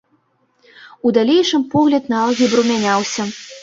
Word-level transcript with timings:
У 1.05 1.13
далейшым 1.19 1.69
погляд 1.77 2.03
на 2.15 2.21
алгебру 2.25 2.69
мяняўся. 2.75 3.33